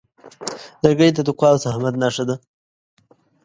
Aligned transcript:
لرګی 0.81 1.11
د 1.15 1.19
تقوا 1.27 1.47
او 1.51 1.57
زحمت 1.63 1.95
نښه 2.01 2.23
ده. 2.29 2.35